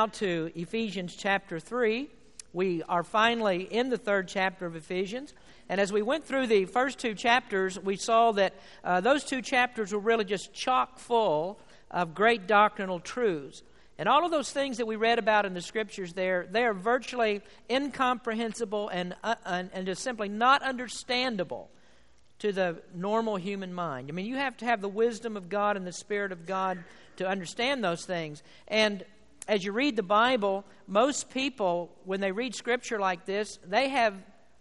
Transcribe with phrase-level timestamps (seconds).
[0.00, 2.08] Now to Ephesians chapter 3.
[2.52, 5.34] We are finally in the third chapter of Ephesians.
[5.68, 9.42] And as we went through the first two chapters, we saw that uh, those two
[9.42, 11.58] chapters were really just chock full
[11.90, 13.64] of great doctrinal truths.
[13.98, 16.74] And all of those things that we read about in the scriptures there, they are
[16.74, 21.70] virtually incomprehensible and, uh, and, and just simply not understandable
[22.38, 24.08] to the normal human mind.
[24.08, 26.84] I mean, you have to have the wisdom of God and the Spirit of God
[27.16, 28.44] to understand those things.
[28.68, 29.04] And
[29.48, 34.14] as you read the Bible, most people, when they read scripture like this, they have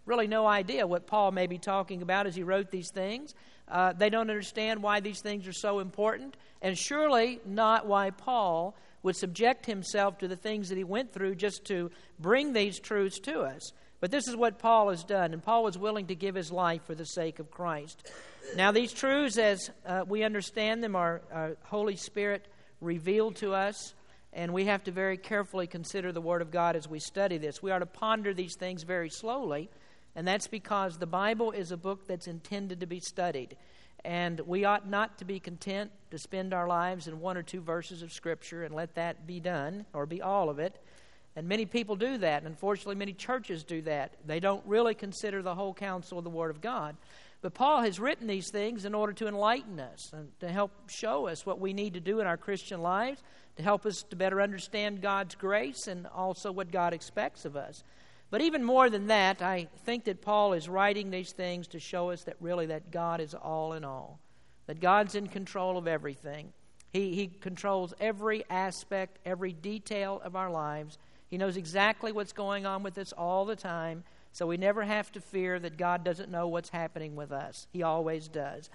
[0.06, 3.36] really no idea what Paul may be talking about as he wrote these things.
[3.68, 8.78] Uh, they don't understand why these things are so important, and surely not why Paul
[9.04, 13.20] would subject himself to the things that he went through just to bring these truths
[13.20, 13.74] to us.
[14.00, 16.84] But this is what Paul has done, and Paul was willing to give his life
[16.86, 18.10] for the sake of Christ.
[18.56, 22.48] Now, these truths, as uh, we understand them, are, are Holy Spirit
[22.80, 23.94] revealed to us
[24.34, 27.62] and we have to very carefully consider the Word of God as we study this.
[27.62, 29.70] We are to ponder these things very slowly,
[30.16, 33.58] and that's because the Bible is a book that's intended to be studied.
[34.06, 37.62] And we ought not to be content to spend our lives in one or two
[37.62, 40.80] verses of Scripture and let that be done, or be all of it.
[41.36, 42.40] And many people do that.
[42.40, 44.16] And unfortunately, many churches do that.
[44.26, 46.96] They don't really consider the whole counsel of the Word of God.
[47.42, 51.28] But Paul has written these things in order to enlighten us and to help show
[51.28, 53.22] us what we need to do in our Christian lives
[53.58, 57.84] to help us to better understand God's grace and also what God expects of us.
[58.30, 62.12] But even more than that, I think that Paul is writing these things to show
[62.12, 64.20] us that really that God is all in all,
[64.68, 66.54] that God's in control of everything.
[66.92, 70.98] He, he controls every aspect, every detail of our lives.
[71.30, 74.04] He knows exactly what's going on with us all the time,
[74.38, 77.66] so we never have to fear that God doesn't know what's happening with us.
[77.74, 78.70] He always does.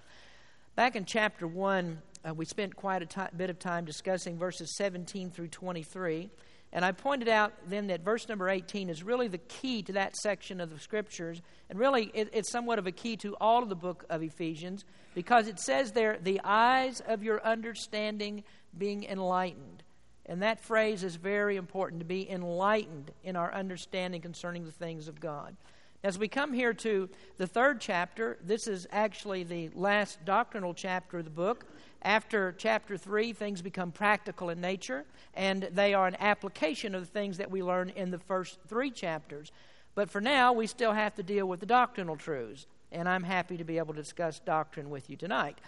[0.74, 4.74] Back in chapter 1, uh, we spent quite a t- bit of time discussing verses
[4.76, 6.30] 17 through 23.
[6.72, 10.16] And I pointed out then that verse number 18 is really the key to that
[10.16, 11.40] section of the scriptures.
[11.70, 14.84] And really, it, it's somewhat of a key to all of the book of Ephesians
[15.14, 18.42] because it says there, the eyes of your understanding
[18.76, 19.81] being enlightened.
[20.26, 25.08] And that phrase is very important to be enlightened in our understanding concerning the things
[25.08, 25.56] of God.
[26.04, 31.18] As we come here to the third chapter, this is actually the last doctrinal chapter
[31.18, 31.64] of the book.
[32.02, 37.12] After chapter 3, things become practical in nature, and they are an application of the
[37.12, 39.52] things that we learn in the first three chapters.
[39.94, 43.56] But for now, we still have to deal with the doctrinal truths, and I'm happy
[43.56, 45.58] to be able to discuss doctrine with you tonight.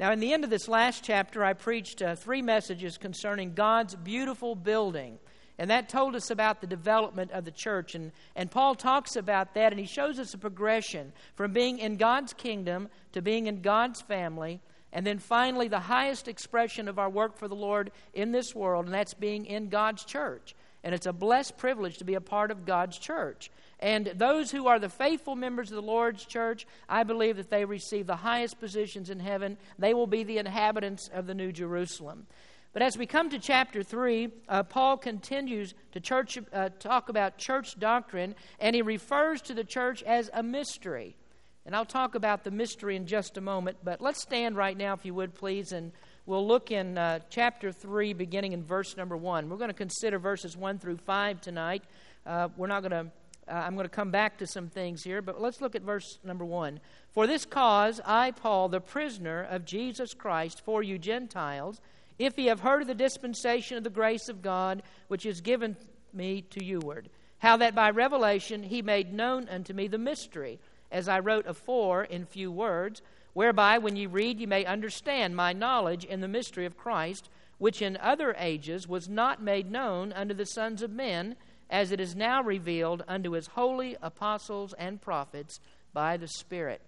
[0.00, 3.94] Now, in the end of this last chapter, I preached uh, three messages concerning God's
[3.94, 5.18] beautiful building.
[5.56, 7.94] And that told us about the development of the church.
[7.94, 11.96] And, and Paul talks about that, and he shows us a progression from being in
[11.96, 14.60] God's kingdom to being in God's family.
[14.92, 18.86] And then finally, the highest expression of our work for the Lord in this world,
[18.86, 20.56] and that's being in God's church.
[20.84, 23.50] And it's a blessed privilege to be a part of God's church.
[23.80, 27.64] And those who are the faithful members of the Lord's church, I believe that they
[27.64, 29.56] receive the highest positions in heaven.
[29.78, 32.26] They will be the inhabitants of the New Jerusalem.
[32.74, 37.38] But as we come to chapter 3, uh, Paul continues to church, uh, talk about
[37.38, 41.16] church doctrine, and he refers to the church as a mystery.
[41.64, 44.92] And I'll talk about the mystery in just a moment, but let's stand right now,
[44.92, 45.92] if you would, please, and
[46.26, 49.48] we'll look in uh, chapter 3, beginning in verse number 1.
[49.48, 51.84] We're going to consider verses 1 through 5 tonight.
[52.26, 53.12] Uh, we're not going to.
[53.46, 56.18] Uh, I'm going to come back to some things here, but let's look at verse
[56.24, 56.80] number one.
[57.12, 61.78] For this cause, I, Paul, the prisoner of Jesus Christ, for you Gentiles,
[62.18, 65.76] if ye have heard of the dispensation of the grace of God, which is given
[66.14, 70.58] me to youward, how that by revelation he made known unto me the mystery,
[70.90, 73.02] as I wrote afore in few words,
[73.34, 77.28] whereby when ye read ye may understand my knowledge in the mystery of Christ,
[77.58, 81.36] which in other ages was not made known unto the sons of men,
[81.68, 85.60] as it is now revealed unto his holy apostles and prophets
[85.92, 86.80] by the Spirit.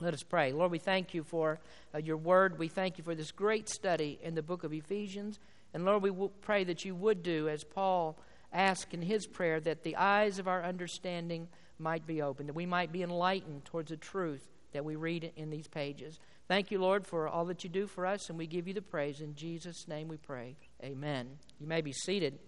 [0.00, 0.52] Let us pray.
[0.52, 1.58] Lord, we thank you for
[1.94, 2.58] uh, your word.
[2.58, 5.38] We thank you for this great study in the book of Ephesians.
[5.74, 8.16] And Lord, we pray that you would do, as Paul
[8.52, 12.66] asked in his prayer, that the eyes of our understanding might be opened, that we
[12.66, 16.18] might be enlightened towards the truth that we read in these pages.
[16.48, 18.82] Thank you, Lord, for all that you do for us, and we give you the
[18.82, 19.20] praise.
[19.20, 20.56] In Jesus' name we pray.
[20.82, 21.38] Amen.
[21.58, 22.38] You may be seated.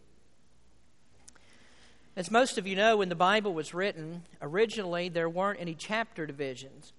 [2.16, 6.26] As most of you know, when the Bible was written, originally there weren't any chapter
[6.26, 6.92] divisions.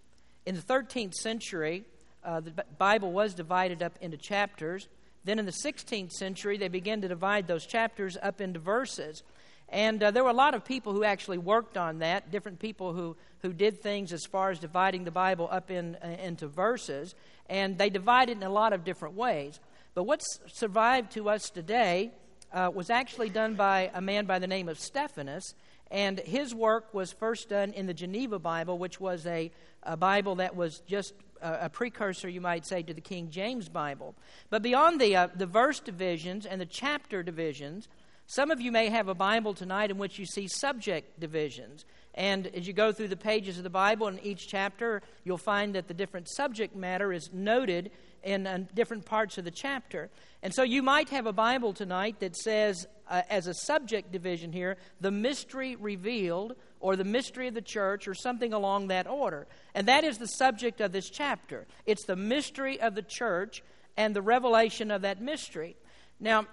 [0.45, 1.85] In the 13th century,
[2.23, 4.87] uh, the Bible was divided up into chapters.
[5.23, 9.23] Then in the 16th century, they began to divide those chapters up into verses.
[9.69, 12.93] And uh, there were a lot of people who actually worked on that, different people
[12.93, 17.15] who, who did things as far as dividing the Bible up in, uh, into verses.
[17.49, 19.59] And they divided in a lot of different ways.
[19.93, 22.11] But what's survived to us today
[22.53, 25.53] uh, was actually done by a man by the name of Stephanus,
[25.91, 29.51] and his work was first done in the Geneva Bible, which was a,
[29.83, 33.69] a Bible that was just a, a, precursor, you might say, to the King James
[33.69, 34.15] Bible.
[34.49, 37.87] But beyond the, uh, the verse divisions and the chapter divisions,
[38.27, 41.85] some of you may have a Bible tonight in which you see subject divisions.
[42.15, 45.75] And as you go through the pages of the Bible in each chapter, you'll find
[45.75, 47.91] that the different subject matter is noted
[48.23, 50.09] in uh, different parts of the chapter.
[50.41, 54.51] And so you might have a Bible tonight that says, uh, as a subject division
[54.51, 59.45] here, the mystery revealed, or the mystery of the church, or something along that order.
[59.75, 61.67] And that is the subject of this chapter.
[61.85, 63.61] It's the mystery of the church
[63.97, 65.75] and the revelation of that mystery.
[66.19, 66.47] Now,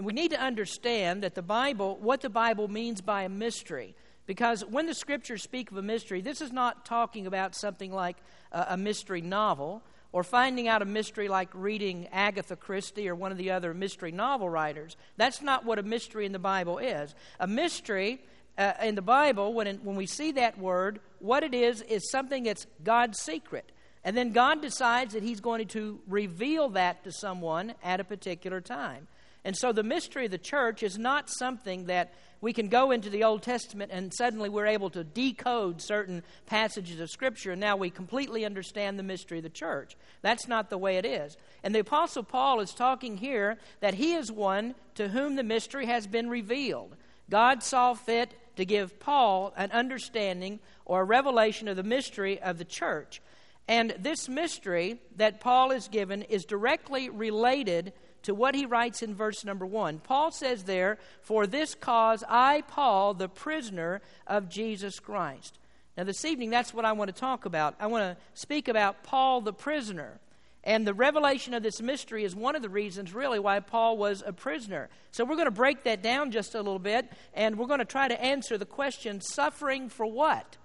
[0.00, 3.94] we need to understand that the Bible, what the Bible means by a mystery.
[4.26, 8.16] Because when the scriptures speak of a mystery, this is not talking about something like
[8.52, 13.38] a, mystery novel or finding out a mystery like reading Agatha Christie or one of
[13.38, 14.96] the other mystery novel writers.
[15.16, 17.14] That's not what a mystery in the Bible is.
[17.40, 18.20] A mystery
[18.56, 22.10] uh, in the Bible, when, in, when we see that word, what it is is
[22.10, 23.72] something that's God's secret.
[24.04, 28.60] And then God decides that He's going to reveal that to someone at a particular
[28.60, 29.08] time.
[29.44, 33.08] And so the mystery of the church is not something that we can go into
[33.08, 37.76] the Old Testament and suddenly we're able to decode certain passages of Scripture and now
[37.76, 39.96] we completely understand the mystery of the church.
[40.22, 41.36] That's not the way it is.
[41.62, 45.86] And the Apostle Paul is talking here that he is one to whom the mystery
[45.86, 46.96] has been revealed.
[47.30, 52.58] God saw fit to give Paul an understanding or a revelation of the mystery of
[52.58, 53.22] the church.
[53.68, 57.92] And this mystery that Paul is given is directly related
[58.22, 59.98] to what he writes in verse number one.
[59.98, 65.58] Paul says there, For this cause I, Paul, the prisoner of Jesus Christ.
[65.96, 67.74] Now, this evening, that's what I want to talk about.
[67.78, 70.18] I want to speak about Paul the prisoner.
[70.64, 74.22] And the revelation of this mystery is one of the reasons, really, why Paul was
[74.24, 74.88] a prisoner.
[75.10, 77.84] So, we're going to break that down just a little bit, and we're going to
[77.84, 80.56] try to answer the question suffering for what?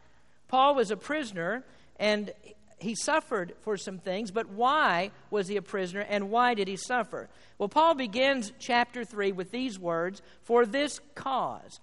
[0.48, 1.63] Paul was a prisoner,
[2.00, 2.31] and
[2.79, 6.77] he suffered for some things, but why was he a prisoner and why did he
[6.77, 7.27] suffer?
[7.57, 11.79] Well, Paul begins chapter 3 with these words for this cause.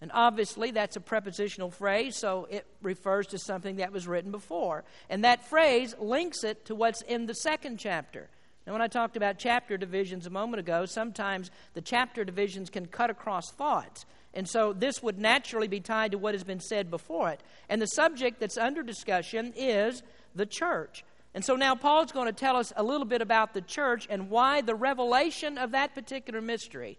[0.00, 4.84] And obviously, that's a prepositional phrase, so it refers to something that was written before.
[5.08, 8.28] And that phrase links it to what's in the second chapter.
[8.66, 12.86] Now, when I talked about chapter divisions a moment ago, sometimes the chapter divisions can
[12.86, 14.04] cut across thoughts.
[14.34, 17.40] And so this would naturally be tied to what has been said before it.
[17.70, 20.02] And the subject that's under discussion is
[20.36, 21.04] the church.
[21.34, 24.30] And so now Paul's going to tell us a little bit about the church and
[24.30, 26.98] why the revelation of that particular mystery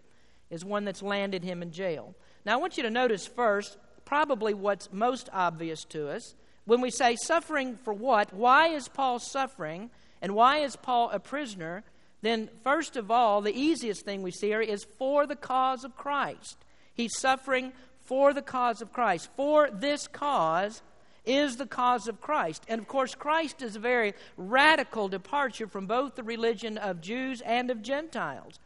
[0.50, 2.14] is one that's landed him in jail.
[2.44, 6.34] Now, I want you to notice first, probably what's most obvious to us.
[6.64, 9.90] When we say suffering for what, why is Paul suffering,
[10.22, 11.82] and why is Paul a prisoner?
[12.22, 15.96] Then, first of all, the easiest thing we see here is for the cause of
[15.96, 16.56] Christ.
[16.94, 17.72] He's suffering
[18.04, 19.28] for the cause of Christ.
[19.36, 20.82] For this cause,
[21.28, 22.64] is the cause of Christ.
[22.68, 27.40] And of course, Christ is a very radical departure from both the religion of Jews
[27.42, 28.58] and of Gentiles.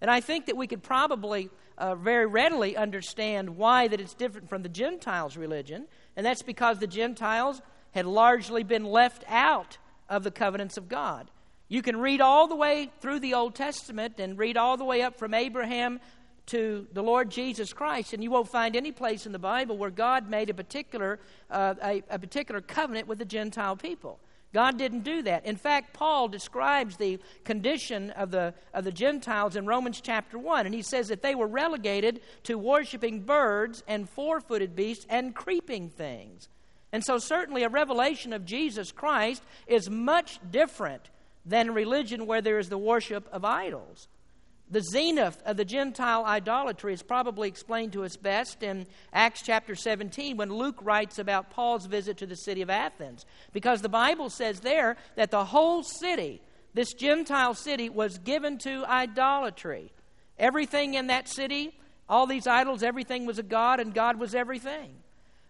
[0.00, 4.48] And I think that we could probably uh, very readily understand why that it's different
[4.48, 5.86] from the Gentiles' religion,
[6.16, 7.62] and that's because the Gentiles
[7.92, 9.78] had largely been left out
[10.08, 11.30] of the covenants of God.
[11.68, 15.02] You can read all the way through the Old Testament and read all the way
[15.02, 16.00] up from Abraham
[16.46, 19.90] to the Lord Jesus Christ, and you won't find any place in the Bible where
[19.90, 24.18] God made a particular, uh, a, a particular covenant with the Gentile people.
[24.52, 25.46] God didn't do that.
[25.46, 30.66] In fact, Paul describes the condition of the, of the Gentiles in Romans chapter 1,
[30.66, 35.34] and he says that they were relegated to worshiping birds and four footed beasts and
[35.34, 36.48] creeping things.
[36.92, 41.08] And so, certainly, a revelation of Jesus Christ is much different
[41.46, 44.08] than religion where there is the worship of idols.
[44.72, 49.74] The zenith of the Gentile idolatry is probably explained to us best in Acts chapter
[49.74, 53.26] 17 when Luke writes about Paul's visit to the city of Athens.
[53.52, 56.40] Because the Bible says there that the whole city,
[56.72, 59.90] this Gentile city, was given to idolatry.
[60.38, 61.74] Everything in that city,
[62.08, 64.94] all these idols, everything was a God, and God was everything.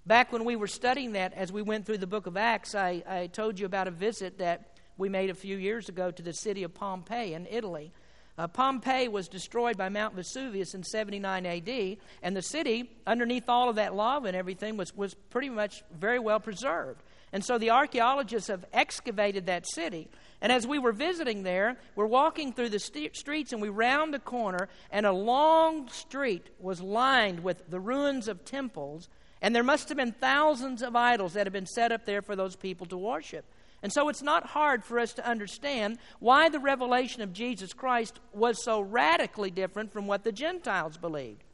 [0.06, 3.02] Back when we were studying that, as we went through the book of Acts, I,
[3.06, 6.32] I told you about a visit that we made a few years ago to the
[6.32, 7.92] city of Pompeii in Italy.
[8.40, 13.68] Uh, Pompeii was destroyed by Mount Vesuvius in 79 AD, and the city, underneath all
[13.68, 17.02] of that lava and everything, was, was pretty much very well preserved.
[17.34, 20.08] And so the archaeologists have excavated that city.
[20.40, 24.14] And as we were visiting there, we're walking through the st- streets and we round
[24.14, 29.10] a corner, and a long street was lined with the ruins of temples.
[29.42, 32.36] And there must have been thousands of idols that had been set up there for
[32.36, 33.44] those people to worship.
[33.82, 38.20] And so it's not hard for us to understand why the revelation of Jesus Christ
[38.32, 41.44] was so radically different from what the Gentiles believed.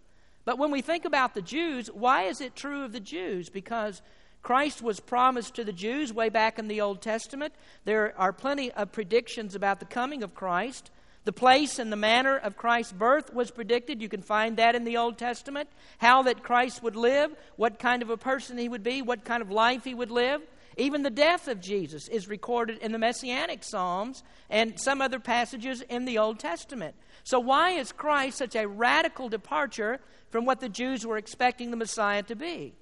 [0.44, 3.48] But when we think about the Jews, why is it true of the Jews?
[3.48, 4.02] Because
[4.42, 7.52] Christ was promised to the Jews way back in the Old Testament.
[7.84, 10.90] There are plenty of predictions about the coming of Christ.
[11.24, 14.00] The place and the manner of Christ's birth was predicted.
[14.00, 15.68] You can find that in the Old Testament.
[15.98, 19.42] How that Christ would live, what kind of a person he would be, what kind
[19.42, 20.40] of life he would live.
[20.76, 25.80] Even the death of Jesus is recorded in the Messianic Psalms and some other passages
[25.82, 26.94] in the Old Testament.
[27.24, 31.78] So, why is Christ such a radical departure from what the Jews were expecting the
[31.78, 32.74] Messiah to be?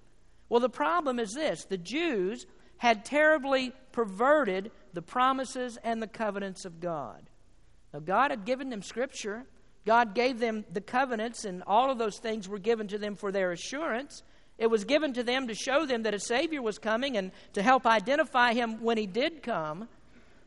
[0.49, 2.47] Well, the problem is this the Jews
[2.79, 7.31] had terribly perverted the promises and the covenants of God.
[7.93, 9.45] Now, God had given them Scripture.
[9.87, 13.31] God gave them the covenants, and all of those things were given to them for
[13.31, 14.23] their assurance.
[14.59, 17.63] It was given to them to show them that a Savior was coming and to
[17.63, 19.89] help identify him when he did come.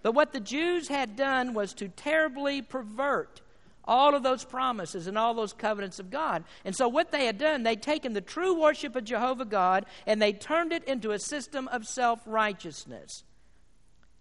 [0.01, 3.41] But what the Jews had done was to terribly pervert
[3.83, 6.43] all of those promises and all those covenants of God.
[6.65, 10.21] And so, what they had done, they'd taken the true worship of Jehovah God and
[10.21, 13.23] they turned it into a system of self righteousness.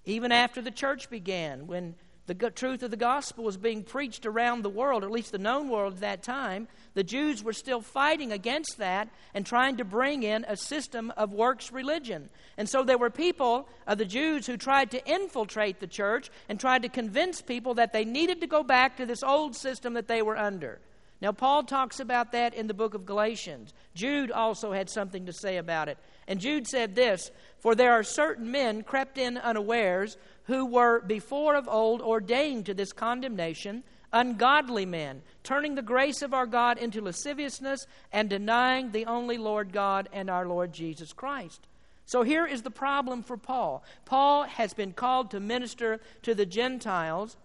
[0.04, 4.62] Even after the church began, when the truth of the gospel was being preached around
[4.62, 7.80] the world, or at least the known world at that time, the Jews were still
[7.80, 12.28] fighting against that and trying to bring in a system of works religion.
[12.56, 16.58] And so there were people of the Jews who tried to infiltrate the church and
[16.58, 20.08] tried to convince people that they needed to go back to this old system that
[20.08, 20.80] they were under.
[21.20, 23.72] Now, Paul talks about that in the book of Galatians.
[23.94, 25.96] Jude also had something to say about it.
[26.28, 31.54] And Jude said this For there are certain men crept in unawares who were before
[31.54, 37.00] of old ordained to this condemnation, ungodly men, turning the grace of our God into
[37.00, 41.66] lasciviousness and denying the only Lord God and our Lord Jesus Christ.
[42.06, 43.82] So here is the problem for Paul.
[44.04, 47.36] Paul has been called to minister to the Gentiles.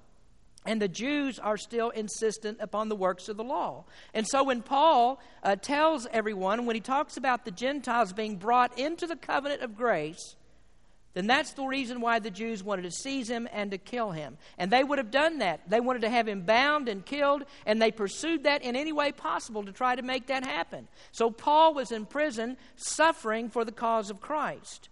[0.66, 3.86] And the Jews are still insistent upon the works of the law.
[4.14, 8.78] And so when Paul uh, tells everyone, when he talks about the Gentiles being brought
[8.78, 10.36] into the covenant of grace,
[11.14, 14.38] then that's the reason why the Jews wanted to seize him and to kill him.
[14.58, 15.70] And they would have done that.
[15.70, 19.12] They wanted to have him bound and killed, and they pursued that in any way
[19.12, 20.88] possible to try to make that happen.
[21.12, 24.88] So Paul was in prison suffering for the cause of Christ.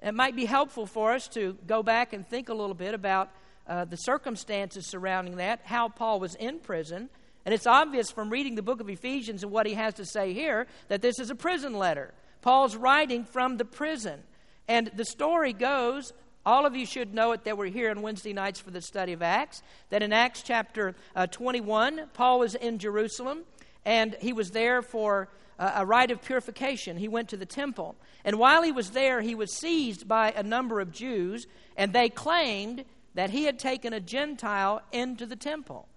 [0.00, 3.30] It might be helpful for us to go back and think a little bit about
[3.66, 7.08] uh, the circumstances surrounding that, how Paul was in prison.
[7.44, 10.32] And it's obvious from reading the book of Ephesians and what he has to say
[10.32, 12.12] here that this is a prison letter.
[12.40, 14.20] Paul's writing from the prison.
[14.68, 16.12] And the story goes,
[16.44, 19.12] all of you should know it that we're here on Wednesday nights for the study
[19.12, 23.42] of Acts, that in Acts chapter uh, 21, Paul was in Jerusalem
[23.84, 25.28] and he was there for
[25.58, 26.96] uh, a rite of purification.
[26.96, 27.96] He went to the temple.
[28.24, 32.08] And while he was there, he was seized by a number of Jews, and they
[32.08, 35.88] claimed that he had taken a Gentile into the temple.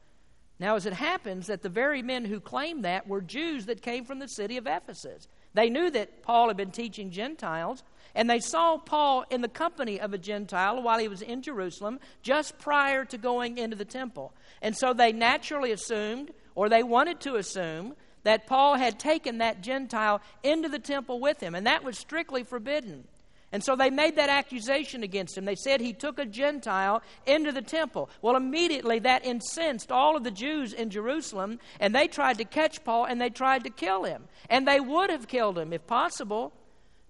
[0.60, 4.06] Now, as it happens, that the very men who claimed that were Jews that came
[4.06, 5.28] from the city of Ephesus.
[5.54, 10.00] They knew that Paul had been teaching Gentiles, and they saw Paul in the company
[10.00, 14.34] of a Gentile while he was in Jerusalem just prior to going into the temple.
[14.62, 19.62] And so they naturally assumed, or they wanted to assume, that Paul had taken that
[19.62, 23.08] Gentile into the temple with him, and that was strictly forbidden.
[23.56, 25.46] And so they made that accusation against him.
[25.46, 28.10] They said he took a Gentile into the temple.
[28.22, 32.84] Well, immediately that incensed all of the Jews in Jerusalem, and they tried to catch
[32.84, 34.26] Paul and they tried to kill him.
[34.50, 36.52] And they would have killed him if possible.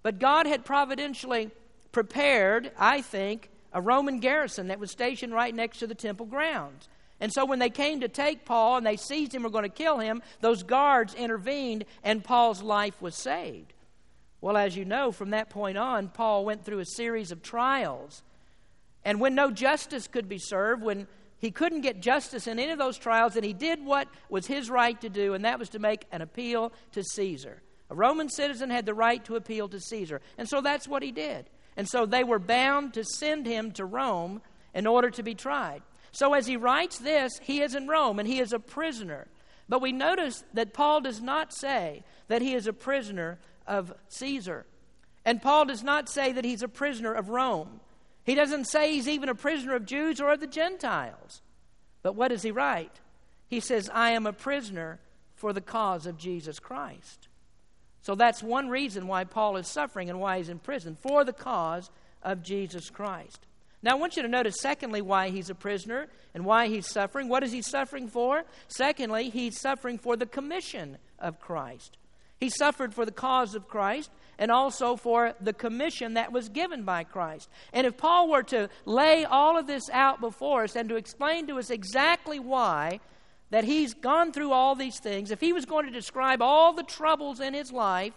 [0.04, 1.50] But God had providentially
[1.90, 6.88] prepared, I think, a Roman garrison that was stationed right next to the temple grounds.
[7.18, 9.68] And so when they came to take Paul and they seized him were going to
[9.68, 13.72] kill him, those guards intervened and Paul's life was saved.
[14.40, 18.22] Well, as you know, from that point on, Paul went through a series of trials.
[19.04, 21.06] And when no justice could be served, when
[21.38, 24.70] he couldn't get justice in any of those trials, then he did what was his
[24.70, 27.62] right to do, and that was to make an appeal to Caesar.
[27.90, 30.20] A Roman citizen had the right to appeal to Caesar.
[30.38, 31.48] And so that's what he did.
[31.76, 34.42] And so they were bound to send him to Rome
[34.74, 35.82] in order to be tried.
[36.10, 39.28] So as he writes this, he is in Rome and he is a prisoner.
[39.68, 44.66] But we notice that Paul does not say that he is a prisoner of Caesar.
[45.24, 47.80] And Paul does not say that he's a prisoner of Rome.
[48.24, 51.42] He doesn't say he's even a prisoner of Jews or of the Gentiles.
[52.02, 53.00] But what does he write?
[53.48, 55.00] He says, I am a prisoner
[55.34, 57.28] for the cause of Jesus Christ.
[58.02, 61.32] So that's one reason why Paul is suffering and why he's in prison, for the
[61.32, 61.90] cause
[62.22, 63.46] of Jesus Christ.
[63.82, 67.28] Now, I want you to notice, secondly, why he's a prisoner and why he's suffering.
[67.28, 68.44] What is he suffering for?
[68.68, 71.96] Secondly, he's suffering for the commission of Christ.
[72.38, 76.82] He suffered for the cause of Christ and also for the commission that was given
[76.82, 77.48] by Christ.
[77.72, 81.46] And if Paul were to lay all of this out before us and to explain
[81.46, 83.00] to us exactly why
[83.50, 86.82] that he's gone through all these things, if he was going to describe all the
[86.82, 88.12] troubles in his life,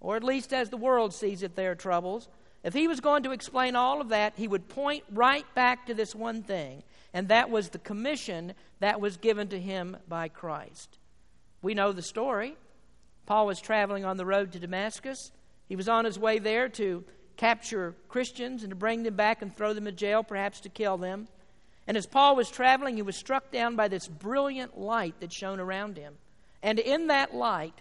[0.00, 2.28] or at least as the world sees it, their troubles,
[2.62, 5.94] if he was going to explain all of that, he would point right back to
[5.94, 6.82] this one thing,
[7.14, 10.98] and that was the commission that was given to him by Christ.
[11.62, 12.56] We know the story.
[13.26, 15.32] Paul was traveling on the road to Damascus.
[15.68, 17.04] He was on his way there to
[17.36, 20.98] capture Christians and to bring them back and throw them in jail, perhaps to kill
[20.98, 21.28] them.
[21.86, 25.60] And as Paul was traveling, he was struck down by this brilliant light that shone
[25.60, 26.14] around him.
[26.62, 27.80] And in that light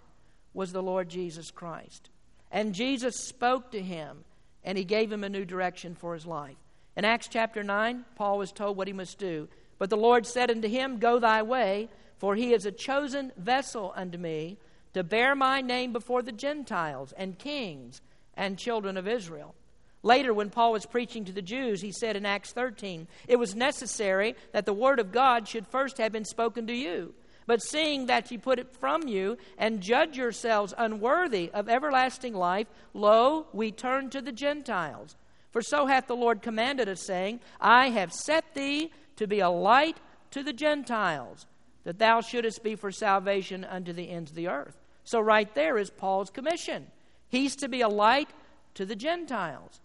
[0.53, 2.09] was the Lord Jesus Christ.
[2.51, 4.23] And Jesus spoke to him,
[4.63, 6.57] and he gave him a new direction for his life.
[6.95, 9.47] In Acts chapter 9, Paul was told what he must do.
[9.77, 13.93] But the Lord said unto him, Go thy way, for he is a chosen vessel
[13.95, 14.57] unto me
[14.93, 18.01] to bear my name before the Gentiles and kings
[18.35, 19.55] and children of Israel.
[20.01, 23.55] Later, when Paul was preaching to the Jews, he said in Acts 13, It was
[23.55, 27.13] necessary that the word of God should first have been spoken to you.
[27.49, 32.67] But seeing that ye put it from you, and judge yourselves unworthy of everlasting life,
[32.93, 35.15] lo, we turn to the Gentiles.
[35.49, 39.49] For so hath the Lord commanded us, saying, I have set thee to be a
[39.49, 39.97] light
[40.29, 41.47] to the Gentiles,
[41.85, 44.77] that thou shouldest be for salvation unto the ends of the earth.
[45.03, 46.85] So, right there is Paul's commission.
[47.29, 48.29] He's to be a light
[48.75, 49.81] to the Gentiles.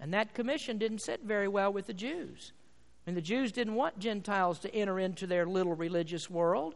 [0.00, 2.50] And that commission didn't sit very well with the Jews.
[3.06, 6.74] Mean, the Jews didn't want Gentiles to enter into their little religious world.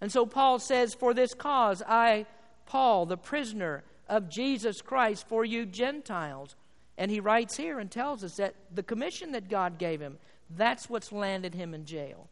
[0.00, 2.26] And so Paul says, For this cause, I,
[2.66, 6.54] Paul, the prisoner of Jesus Christ, for you Gentiles.
[6.96, 10.18] And he writes here and tells us that the commission that God gave him,
[10.50, 12.28] that's what's landed him in jail.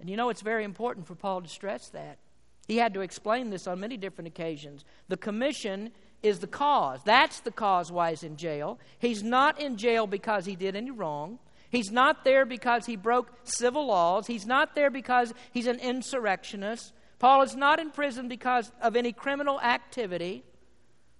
[0.00, 2.18] And you know, it's very important for Paul to stress that.
[2.66, 4.84] He had to explain this on many different occasions.
[5.08, 5.90] The commission
[6.22, 7.00] is the cause.
[7.04, 8.78] That's the cause why he's in jail.
[8.98, 11.38] He's not in jail because he did any wrong.
[11.70, 14.26] He's not there because he broke civil laws.
[14.26, 16.92] He's not there because he's an insurrectionist.
[17.20, 20.42] Paul is not in prison because of any criminal activity.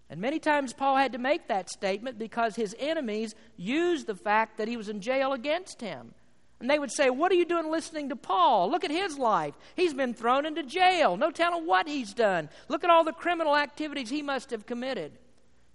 [0.09, 4.59] And many times Paul had to make that statement because his enemies used the fact
[4.59, 6.14] that he was in jail against him.
[6.59, 8.70] And they would say, What are you doing listening to Paul?
[8.70, 9.55] Look at his life.
[9.77, 11.16] He's been thrown into jail.
[11.16, 12.48] No telling what he's done.
[12.68, 15.12] Look at all the criminal activities he must have committed.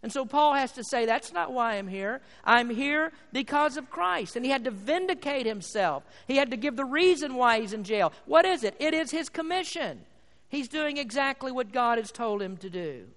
[0.04, 2.22] And so Paul has to say, That's not why I'm here.
[2.44, 4.36] I'm here because of Christ.
[4.36, 6.04] And he had to vindicate himself.
[6.28, 8.12] He had to give the reason why he's in jail.
[8.26, 8.76] What is it?
[8.80, 10.02] It is his commission.
[10.50, 13.08] He's doing exactly what God has told him to do.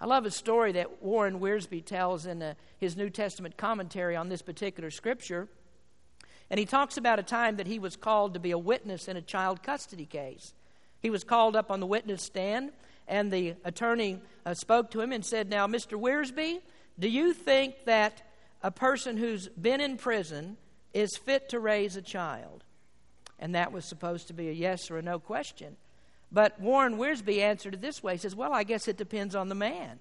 [0.00, 4.28] I love a story that Warren Wiersbe tells in uh, his New Testament commentary on
[4.28, 5.48] this particular scripture.
[6.50, 9.16] And he talks about a time that he was called to be a witness in
[9.16, 10.54] a child custody case.
[11.00, 12.70] He was called up on the witness stand,
[13.08, 16.00] and the attorney uh, spoke to him and said, Now, Mr.
[16.00, 16.60] Wiersbe,
[16.98, 18.22] do you think that
[18.62, 20.56] a person who's been in prison
[20.94, 22.64] is fit to raise a child?
[23.38, 25.76] And that was supposed to be a yes or a no question.
[26.30, 29.48] But Warren Wiersbe answered it this way He says, Well, I guess it depends on
[29.48, 29.98] the man.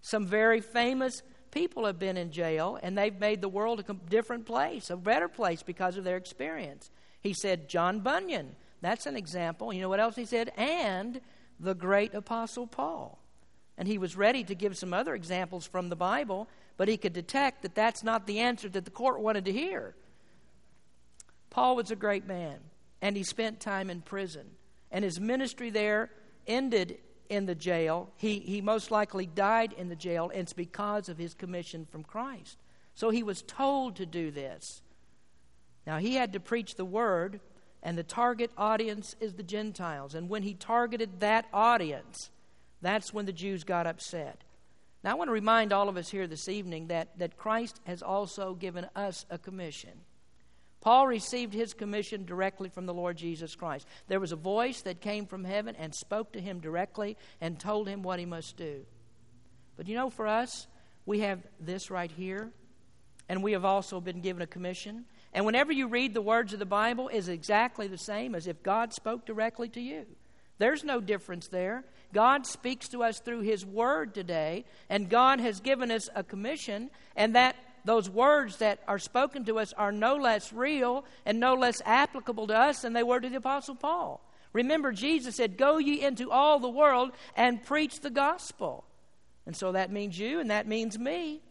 [0.00, 4.46] Some very famous people have been in jail and they've made the world a different
[4.46, 6.90] place, a better place because of their experience.
[7.20, 9.72] He said, John Bunyan, that's an example.
[9.72, 10.52] You know what else he said?
[10.56, 11.20] And
[11.58, 13.18] the great apostle Paul.
[13.76, 17.12] And he was ready to give some other examples from the Bible, but he could
[17.12, 19.94] detect that that's not the answer that the court wanted to hear.
[21.50, 22.58] Paul was a great man,
[23.00, 24.46] and he spent time in prison.
[24.90, 26.10] And his ministry there
[26.46, 26.98] ended
[27.28, 28.10] in the jail.
[28.16, 32.04] He, he most likely died in the jail, and it's because of his commission from
[32.04, 32.58] Christ.
[32.94, 34.82] So he was told to do this.
[35.86, 37.40] Now, he had to preach the word,
[37.82, 40.14] and the target audience is the Gentiles.
[40.14, 42.30] And when he targeted that audience,
[42.82, 44.42] that's when the Jews got upset.
[45.04, 48.02] Now, I want to remind all of us here this evening that, that Christ has
[48.02, 49.92] also given us a commission.
[50.80, 53.86] Paul received his commission directly from the Lord Jesus Christ.
[54.06, 57.88] There was a voice that came from heaven and spoke to him directly and told
[57.88, 58.84] him what he must do.
[59.76, 60.66] But you know, for us,
[61.04, 62.50] we have this right here,
[63.28, 65.04] and we have also been given a commission.
[65.32, 68.62] And whenever you read the words of the Bible, is exactly the same as if
[68.62, 70.06] God spoke directly to you.
[70.58, 71.84] There's no difference there.
[72.12, 76.90] God speaks to us through His Word today, and God has given us a commission,
[77.16, 81.54] and that those words that are spoken to us are no less real and no
[81.54, 84.20] less applicable to us than they were to the Apostle Paul.
[84.52, 88.84] Remember, Jesus said, Go ye into all the world and preach the gospel.
[89.46, 91.42] And so that means you and that means me.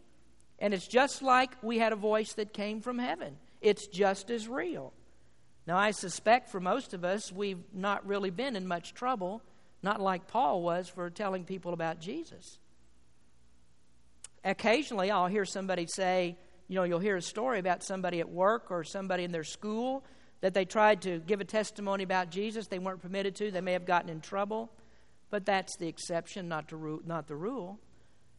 [0.58, 4.48] And it's just like we had a voice that came from heaven, it's just as
[4.48, 4.92] real.
[5.66, 9.42] Now, I suspect for most of us, we've not really been in much trouble
[9.82, 12.58] not like Paul was for telling people about Jesus.
[14.44, 16.36] Occasionally, I'll hear somebody say,
[16.68, 20.04] you know, you'll hear a story about somebody at work or somebody in their school
[20.40, 22.66] that they tried to give a testimony about Jesus.
[22.66, 23.50] They weren't permitted to.
[23.50, 24.70] They may have gotten in trouble.
[25.30, 27.78] But that's the exception, not, to, not the rule.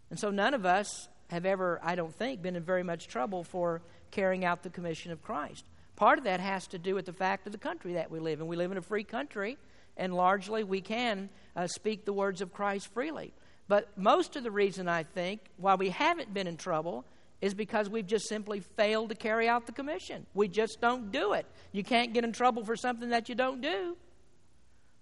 [0.09, 3.43] And so none of us have ever, I don't think, been in very much trouble
[3.43, 3.81] for
[4.12, 5.65] carrying out the commission of Christ.
[5.95, 8.39] Part of that has to do with the fact of the country that we live
[8.39, 8.47] in.
[8.47, 9.57] We live in a free country,
[9.97, 13.33] and largely we can uh, speak the words of Christ freely.
[13.69, 17.05] But most of the reason, I think, why we haven't been in trouble
[17.39, 20.25] is because we've just simply failed to carry out the commission.
[20.34, 21.45] We just don't do it.
[21.71, 23.95] You can't get in trouble for something that you don't do.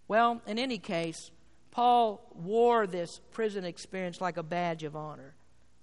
[0.09, 1.31] Well, in any case,
[1.71, 5.33] Paul wore this prison experience like a badge of honor.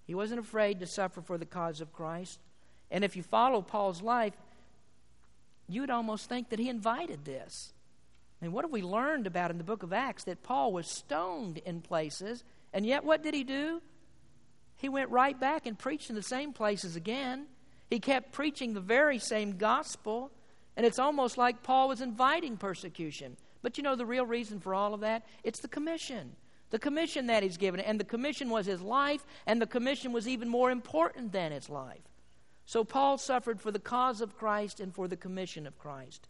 [0.07, 2.38] He wasn't afraid to suffer for the cause of Christ.
[2.90, 4.35] And if you follow Paul's life,
[5.68, 7.73] you would almost think that he invited this.
[8.42, 10.25] And what have we learned about in the book of Acts?
[10.25, 12.44] That Paul was stoned in places,
[12.75, 13.81] and yet what did he do?
[14.77, 17.47] He went right back and preached in the same places again.
[17.89, 20.31] He kept preaching the very same gospel,
[20.77, 23.37] and it's almost like Paul was inviting persecution.
[23.63, 25.25] But you know the real reason for all of that?
[25.43, 26.37] It's the commission.
[26.71, 27.81] The commission that he's given.
[27.81, 31.71] And the commission was his life, and the commission was even more important than his
[31.71, 32.03] life.
[32.67, 36.29] So Paul suffered for the cause of Christ and for the commission of Christ.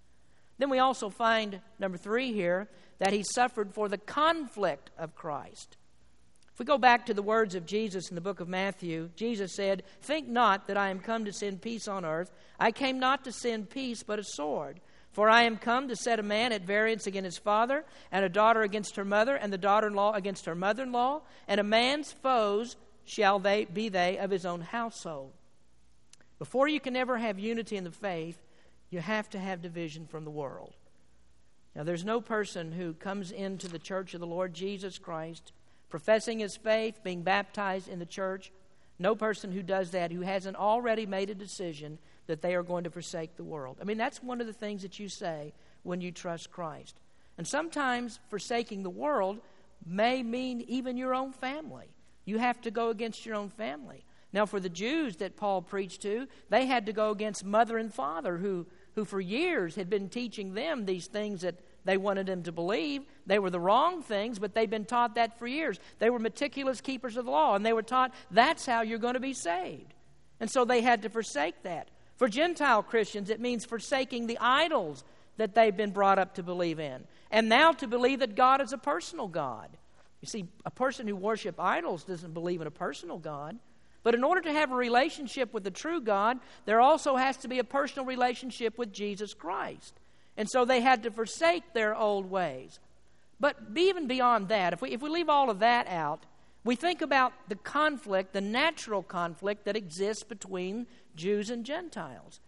[0.59, 5.77] Then we also find, number three here, that he suffered for the conflict of Christ.
[6.55, 9.57] If we go back to the words of Jesus in the book of Matthew, Jesus
[9.57, 12.31] said, Think not that I am come to send peace on earth.
[12.61, 14.81] I came not to send peace, but a sword.
[15.11, 18.29] For I am come to set a man at variance against his father, and a
[18.29, 21.59] daughter against her mother, and the daughter in law against her mother in law, and
[21.59, 25.33] a man's foes shall they be they of his own household.
[26.39, 28.41] Before you can ever have unity in the faith,
[28.91, 30.75] you have to have division from the world.
[31.75, 35.51] Now, there's no person who comes into the church of the Lord Jesus Christ,
[35.95, 38.51] professing his faith, being baptized in the church,
[38.99, 42.83] no person who does that who hasn't already made a decision that they are going
[42.83, 43.79] to forsake the world.
[43.81, 45.53] I mean, that's one of the things that you say
[45.85, 46.97] when you trust Christ.
[47.39, 49.39] And sometimes forsaking the world
[49.87, 51.87] may mean even your own family.
[52.25, 54.05] You have to go against your own family.
[54.33, 57.95] Now, for the Jews that Paul preached to, they had to go against mother and
[57.95, 62.43] father who, who for years had been teaching them these things that they wanted them
[62.45, 63.03] to believe.
[63.27, 65.79] They were the wrong things, but they've been taught that for years.
[65.99, 69.15] They were meticulous keepers of the law, and they were taught that's how you're going
[69.15, 69.93] to be saved.
[70.41, 71.89] And so they had to forsake that.
[72.17, 75.05] For Gentile Christians, it means forsaking the idols
[75.37, 77.05] that they've been brought up to believe in.
[77.31, 79.69] And now to believe that God is a personal God.
[80.21, 83.59] You see, a person who worships idols doesn't believe in a personal God.
[84.05, 87.49] But in order to have a relationship with the true God, there also has to
[87.49, 89.95] be a personal relationship with Jesus Christ.
[90.37, 92.81] And so they had to forsake their old ways.
[93.39, 96.25] But even beyond that, if we, if we leave all of that out,
[96.65, 102.41] we think about the conflict, the natural conflict that exists between Jews and Gentiles.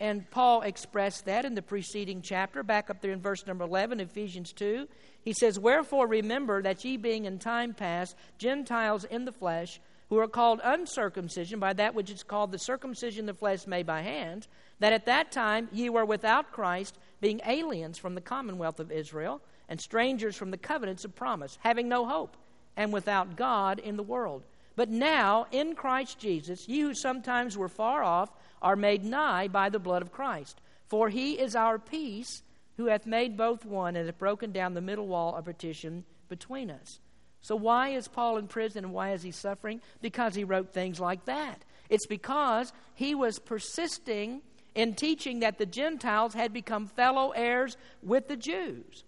[0.00, 4.00] And Paul expressed that in the preceding chapter, back up there in verse number 11,
[4.00, 4.88] Ephesians 2.
[5.22, 10.18] He says, Wherefore remember that ye being in time past Gentiles in the flesh, who
[10.18, 14.02] are called uncircumcision by that which is called the circumcision of the flesh made by
[14.02, 18.92] hands, that at that time ye were without Christ, being aliens from the commonwealth of
[18.92, 22.36] Israel, and strangers from the covenants of promise, having no hope,
[22.76, 24.44] and without God in the world.
[24.76, 29.68] But now, in Christ Jesus, ye who sometimes were far off are made nigh by
[29.70, 30.60] the blood of Christ.
[30.88, 32.42] For he is our peace,
[32.76, 36.70] who hath made both one, and hath broken down the middle wall of partition between
[36.70, 36.98] us
[37.44, 39.82] so, why is Paul in prison and why is he suffering?
[40.00, 41.62] Because he wrote things like that.
[41.90, 44.40] It's because he was persisting
[44.74, 49.04] in teaching that the Gentiles had become fellow heirs with the Jews.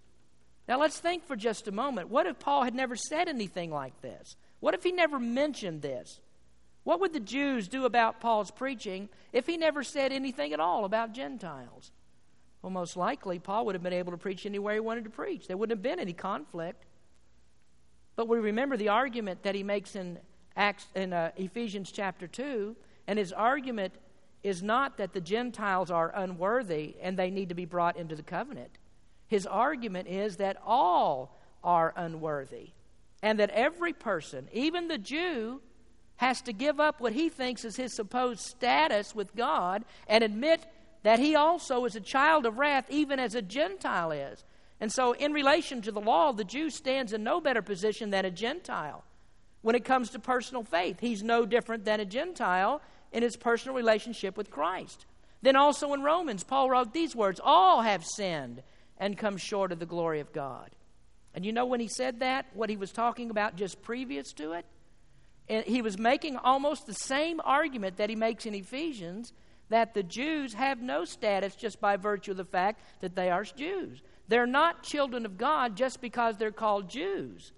[0.68, 2.10] Now, let's think for just a moment.
[2.10, 4.36] What if Paul had never said anything like this?
[4.60, 6.20] What if he never mentioned this?
[6.84, 10.84] What would the Jews do about Paul's preaching if he never said anything at all
[10.84, 11.90] about Gentiles?
[12.60, 15.46] Well, most likely, Paul would have been able to preach anywhere he wanted to preach.
[15.46, 16.84] There wouldn't have been any conflict.
[18.16, 20.18] But we remember the argument that he makes in,
[20.56, 22.74] Acts, in uh, Ephesians chapter 2,
[23.06, 23.92] and his argument
[24.42, 28.22] is not that the Gentiles are unworthy and they need to be brought into the
[28.22, 28.78] covenant.
[29.28, 32.70] His argument is that all are unworthy,
[33.22, 35.60] and that every person, even the Jew,
[36.16, 40.64] has to give up what he thinks is his supposed status with God and admit
[41.02, 44.44] that he also is a child of wrath, even as a Gentile is.
[44.80, 48.24] And so, in relation to the law, the Jew stands in no better position than
[48.24, 49.04] a Gentile.
[49.62, 53.74] When it comes to personal faith, he's no different than a Gentile in his personal
[53.74, 55.06] relationship with Christ.
[55.42, 58.62] Then, also in Romans, Paul wrote these words All have sinned
[58.98, 60.70] and come short of the glory of God.
[61.34, 64.52] And you know when he said that, what he was talking about just previous to
[64.52, 64.64] it?
[65.66, 69.32] He was making almost the same argument that he makes in Ephesians
[69.68, 73.44] that the Jews have no status just by virtue of the fact that they are
[73.44, 74.00] Jews.
[74.28, 77.52] They're not children of God just because they're called Jews.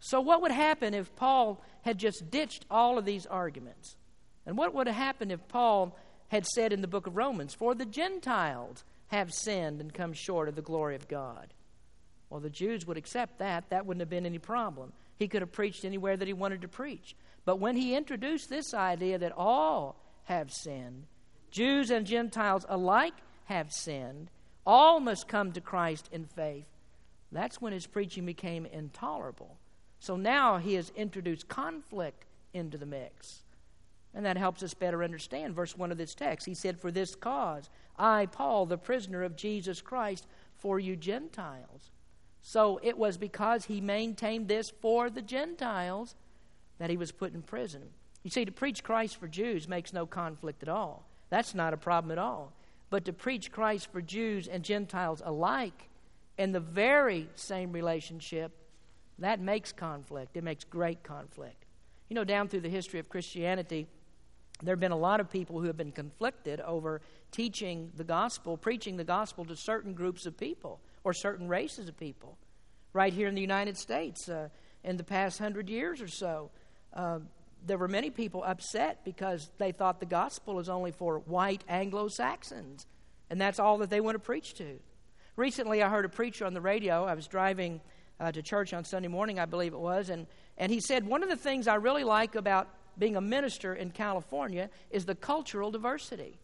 [0.00, 3.96] So, what would happen if Paul had just ditched all of these arguments?
[4.46, 5.96] And what would have happened if Paul
[6.28, 10.48] had said in the book of Romans, For the Gentiles have sinned and come short
[10.48, 11.54] of the glory of God?
[12.30, 13.68] Well, the Jews would accept that.
[13.68, 14.92] That wouldn't have been any problem.
[15.18, 17.14] He could have preached anywhere that he wanted to preach.
[17.44, 21.04] But when he introduced this idea that all have sinned,
[21.50, 24.30] Jews and Gentiles alike have sinned,
[24.66, 26.66] all must come to Christ in faith,
[27.30, 29.56] that's when his preaching became intolerable.
[29.98, 33.42] So now he has introduced conflict into the mix.
[34.14, 36.46] And that helps us better understand verse 1 of this text.
[36.46, 41.90] He said, For this cause, I, Paul, the prisoner of Jesus Christ, for you Gentiles.
[42.42, 46.14] So it was because he maintained this for the Gentiles
[46.78, 47.82] that he was put in prison.
[48.22, 51.06] You see, to preach Christ for Jews makes no conflict at all.
[51.30, 52.52] That's not a problem at all.
[52.92, 55.88] But to preach Christ for Jews and Gentiles alike
[56.36, 58.52] in the very same relationship,
[59.18, 60.36] that makes conflict.
[60.36, 61.64] It makes great conflict.
[62.10, 63.86] You know, down through the history of Christianity,
[64.62, 67.00] there have been a lot of people who have been conflicted over
[67.30, 71.96] teaching the gospel, preaching the gospel to certain groups of people or certain races of
[71.96, 72.36] people.
[72.92, 74.50] Right here in the United States, uh,
[74.84, 76.50] in the past hundred years or so,
[76.92, 77.20] uh,
[77.64, 82.08] there were many people upset because they thought the gospel is only for white Anglo
[82.08, 82.86] Saxons,
[83.30, 84.78] and that's all that they want to preach to.
[85.36, 87.04] Recently, I heard a preacher on the radio.
[87.04, 87.80] I was driving
[88.20, 90.26] uh, to church on Sunday morning, I believe it was, and,
[90.58, 93.90] and he said, One of the things I really like about being a minister in
[93.90, 96.38] California is the cultural diversity.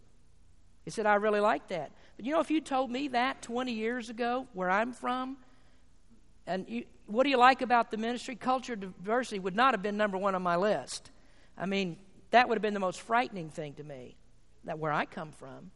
[0.84, 1.92] He said, I really like that.
[2.16, 5.36] But you know, if you told me that 20 years ago, where I'm from,
[6.46, 8.36] and you, what do you like about the ministry?
[8.36, 11.10] Culture diversity would not have been number one on my list.
[11.56, 11.96] I mean,
[12.30, 14.16] that would have been the most frightening thing to me,
[14.64, 15.70] that where I come from.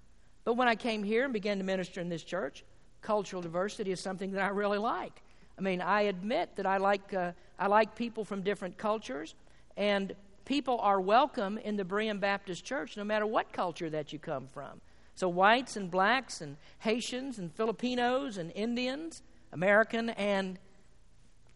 [0.44, 2.64] But when I came here and began to minister in this church,
[3.00, 5.22] cultural diversity is something that I really like.
[5.58, 9.34] I mean, I admit that I like, uh, I like people from different cultures,
[9.76, 10.14] and
[10.44, 14.48] people are welcome in the Berean Baptist Church no matter what culture that you come
[14.48, 14.82] from.
[15.14, 20.58] So, whites and blacks and Haitians and Filipinos and Indians, American and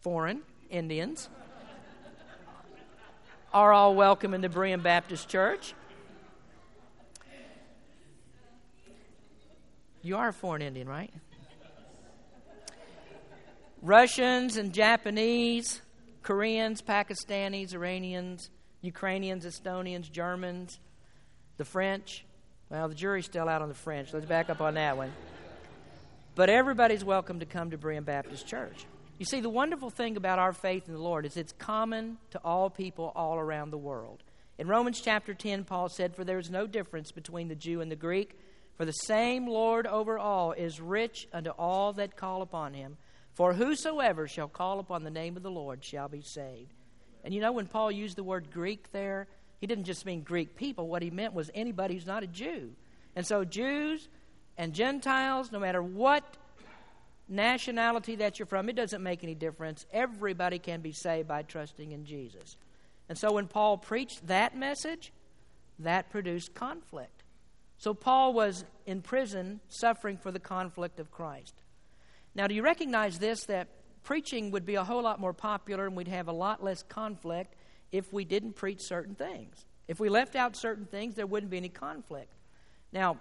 [0.07, 0.39] foreign
[0.69, 1.27] Indians,
[3.53, 5.73] are all welcome in the Berean Baptist Church.
[10.01, 11.11] You are a foreign Indian, right?
[13.81, 15.81] Russians and Japanese,
[16.23, 20.79] Koreans, Pakistanis, Iranians, Ukrainians, Estonians, Germans,
[21.57, 22.23] the French.
[22.69, 24.13] Well, the jury's still out on the French.
[24.13, 25.11] Let's back up on that one.
[26.33, 28.85] But everybody's welcome to come to Berean Baptist Church.
[29.17, 32.41] You see, the wonderful thing about our faith in the Lord is it's common to
[32.43, 34.21] all people all around the world.
[34.59, 37.91] In Romans chapter 10, Paul said, For there is no difference between the Jew and
[37.91, 38.37] the Greek,
[38.75, 42.97] for the same Lord over all is rich unto all that call upon him.
[43.33, 46.73] For whosoever shall call upon the name of the Lord shall be saved.
[47.23, 49.27] And you know, when Paul used the word Greek there,
[49.59, 50.87] he didn't just mean Greek people.
[50.87, 52.71] What he meant was anybody who's not a Jew.
[53.15, 54.09] And so, Jews
[54.57, 56.37] and Gentiles, no matter what
[57.27, 59.85] nationality that you're from, it doesn't make any difference.
[59.91, 62.57] Everybody can be saved by trusting in Jesus.
[63.09, 65.13] And so, when Paul preached that message,
[65.79, 67.23] that produced conflict.
[67.77, 71.53] So, Paul was in prison suffering for the conflict of Christ.
[72.35, 73.67] Now, do you recognize this that
[74.07, 77.55] preaching would be a whole lot more popular and we'd have a lot less conflict
[77.91, 79.65] if we didn't preach certain things.
[79.85, 82.33] If we left out certain things, there wouldn't be any conflict.
[82.93, 83.17] Now,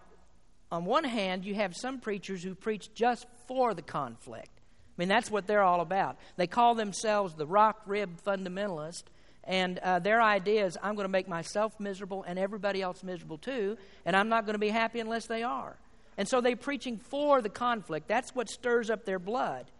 [0.70, 4.50] on one hand, you have some preachers who preach just for the conflict.
[4.56, 6.16] I mean, that's what they're all about.
[6.36, 9.04] They call themselves the rock rib fundamentalist,
[9.44, 13.38] and uh, their idea is I'm going to make myself miserable and everybody else miserable
[13.38, 15.76] too, and I'm not going to be happy unless they are.
[16.18, 18.08] And so they're preaching for the conflict.
[18.08, 19.70] That's what stirs up their blood.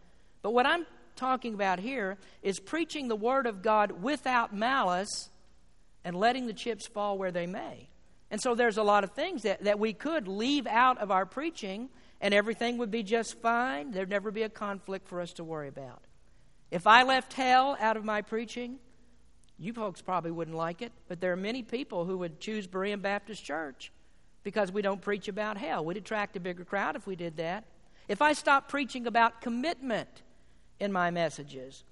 [0.43, 5.31] But what I'm talking about here is preaching the Word of God without malice
[6.05, 7.89] and letting the chips fall where they may.
[8.31, 11.27] And so there's a lot of things that, that we could leave out of our
[11.27, 11.89] preaching
[12.21, 13.93] and everything would be just fine.
[13.93, 16.03] There'd never be a conflict for us to worry about.
[16.71, 18.79] If I left hell out of my preaching,
[19.59, 23.01] you folks probably wouldn't like it, but there are many people who would choose Berean
[23.01, 23.93] Baptist Church
[24.43, 25.85] because we don't preach about hell.
[25.85, 27.65] We'd attract a bigger crowd if we did that.
[28.09, 30.23] If I stopped preaching about commitment,
[30.79, 31.85] in my messages,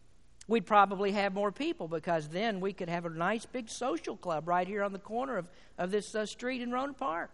[0.48, 4.48] we'd probably have more people because then we could have a nice big social club
[4.48, 7.30] right here on the corner of, of this uh, street in Rohnert Park.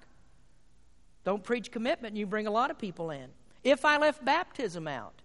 [1.25, 3.29] Don't preach commitment, and you bring a lot of people in.
[3.62, 5.20] If I left baptism out,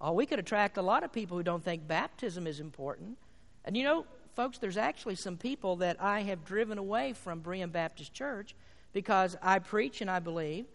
[0.00, 3.16] Oh, we could attract a lot of people who don't think baptism is important.
[3.64, 7.72] And you know, folks, there's actually some people that I have driven away from Berean
[7.72, 8.54] Baptist Church
[8.92, 10.66] because I preach and I believe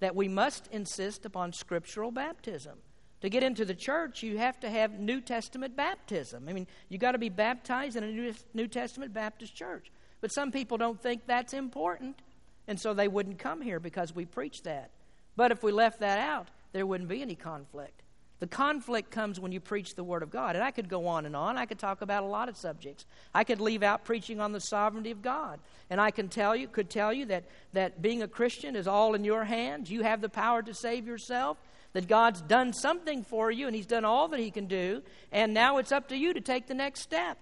[0.00, 2.78] that we must insist upon scriptural baptism.
[3.22, 6.46] To get into the church, you have to have New Testament baptism.
[6.48, 9.90] I mean, you got to be baptized in a New Testament Baptist church.
[10.20, 12.20] But some people don't think that's important,
[12.66, 14.90] and so they wouldn't come here because we preach that.
[15.36, 18.02] But if we left that out, there wouldn't be any conflict.
[18.40, 20.56] The conflict comes when you preach the Word of God.
[20.56, 21.58] And I could go on and on.
[21.58, 23.04] I could talk about a lot of subjects.
[23.34, 25.60] I could leave out preaching on the sovereignty of God.
[25.90, 29.14] And I can tell you, could tell you that, that being a Christian is all
[29.14, 29.90] in your hands.
[29.90, 31.58] You have the power to save yourself.
[31.92, 35.02] That God's done something for you and He's done all that He can do.
[35.32, 37.38] And now it's up to you to take the next step.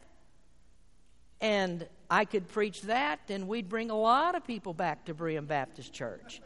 [1.40, 5.46] And I could preach that, and we'd bring a lot of people back to Berean
[5.46, 6.40] Baptist Church.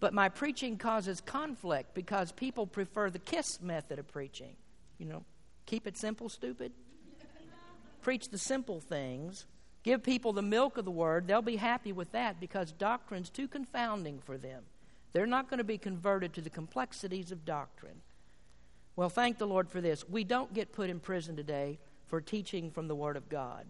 [0.00, 4.56] But my preaching causes conflict because people prefer the kiss method of preaching.
[4.98, 5.24] You know,
[5.66, 6.72] keep it simple, stupid.
[8.00, 9.44] Preach the simple things.
[9.82, 11.26] Give people the milk of the word.
[11.26, 14.64] They'll be happy with that because doctrine's too confounding for them.
[15.12, 18.00] They're not going to be converted to the complexities of doctrine.
[18.96, 20.08] Well, thank the Lord for this.
[20.08, 23.66] We don't get put in prison today for teaching from the Word of God.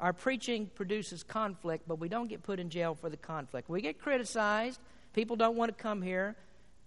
[0.00, 3.68] Our preaching produces conflict, but we don't get put in jail for the conflict.
[3.68, 4.80] We get criticized
[5.12, 6.36] People don't want to come here.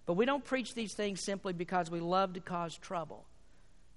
[0.05, 3.25] But we don't preach these things simply because we love to cause trouble.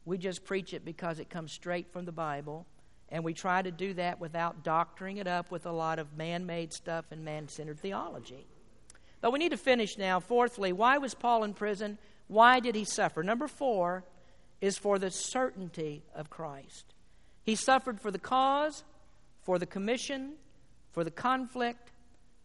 [0.05, 2.67] We just preach it because it comes straight from the Bible.
[3.11, 6.47] And we try to do that without doctoring it up with a lot of man
[6.47, 8.47] made stuff and man centered theology.
[9.21, 10.21] But we need to finish now.
[10.21, 11.99] Fourthly, why was Paul in prison?
[12.29, 13.23] Why did he suffer?
[13.23, 14.05] Number four
[14.61, 16.95] is for the certainty of Christ.
[17.43, 18.85] He suffered for the cause,
[19.43, 20.35] for the commission,
[20.93, 21.93] for the conflict,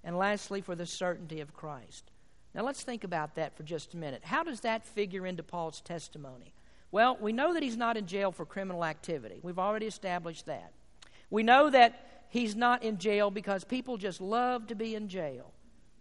[0.04, 2.12] and lastly, for the certainty of Christ.
[2.54, 4.22] Now, let's think about that for just a minute.
[4.24, 6.54] How does that figure into Paul's testimony?
[6.92, 9.40] Well, we know that he's not in jail for criminal activity.
[9.42, 10.72] We've already established that.
[11.32, 15.53] We know that he's not in jail because people just love to be in jail.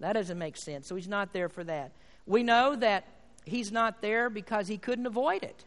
[0.03, 1.93] That doesn't make sense, so he's not there for that.
[2.27, 3.05] We know that
[3.45, 5.65] he's not there because he couldn't avoid it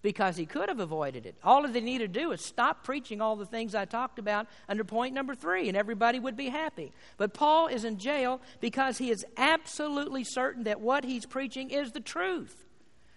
[0.00, 1.34] because he could have avoided it.
[1.42, 4.46] All that he needed to do is stop preaching all the things I talked about
[4.68, 6.92] under point number three, and everybody would be happy.
[7.16, 11.92] But Paul is in jail because he is absolutely certain that what he's preaching is
[11.92, 12.64] the truth.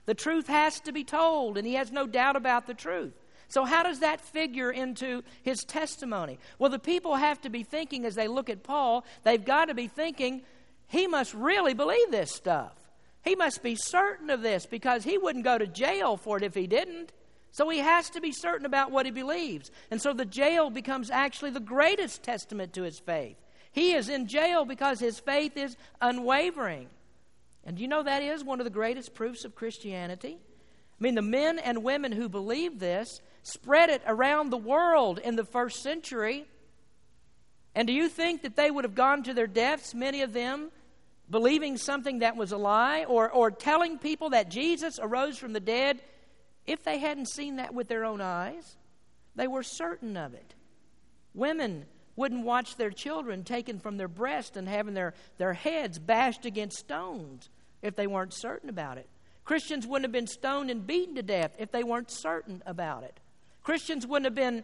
[0.05, 3.13] The truth has to be told, and he has no doubt about the truth.
[3.51, 6.39] So, how does that figure into his testimony?
[6.57, 9.73] Well, the people have to be thinking as they look at Paul, they've got to
[9.73, 10.43] be thinking,
[10.87, 12.71] he must really believe this stuff.
[13.25, 16.55] He must be certain of this because he wouldn't go to jail for it if
[16.55, 17.11] he didn't.
[17.51, 19.69] So he has to be certain about what he believes.
[19.91, 23.35] And so the jail becomes actually the greatest testament to his faith.
[23.73, 26.87] He is in jail because his faith is unwavering.
[27.65, 30.37] And you know that is one of the greatest proofs of Christianity?
[30.39, 35.35] I mean, the men and women who believe this spread it around the world in
[35.35, 36.45] the first century.
[37.73, 40.71] And do you think that they would have gone to their deaths, many of them,
[41.29, 45.59] believing something that was a lie or, or telling people that Jesus arose from the
[45.59, 46.01] dead,
[46.67, 48.75] if they hadn't seen that with their own eyes,
[49.35, 50.53] they were certain of it.
[51.33, 51.85] Women
[52.17, 56.77] wouldn't watch their children taken from their breast and having their, their heads bashed against
[56.77, 57.49] stones
[57.81, 59.07] if they weren't certain about it.
[59.45, 63.20] Christians wouldn't have been stoned and beaten to death if they weren't certain about it.
[63.63, 64.63] Christians wouldn't have been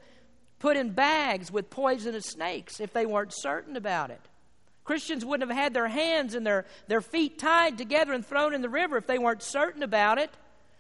[0.60, 4.22] put in bags with poisonous snakes if they weren't certain about it.
[4.84, 8.62] Christians wouldn't have had their hands and their, their feet tied together and thrown in
[8.62, 10.32] the river if they weren't certain about it.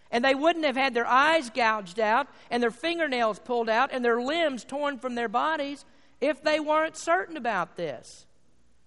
[0.09, 4.03] And they wouldn't have had their eyes gouged out and their fingernails pulled out and
[4.03, 5.83] their limbs torn from their bodies
[6.21, 8.25] if they weren't certain about this.